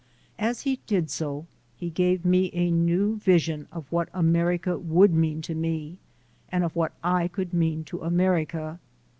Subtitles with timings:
[0.39, 1.45] As he did so,
[1.77, 5.99] he gave me a new vision of what America would mean to me,
[6.49, 8.79] and of what I could mean to America.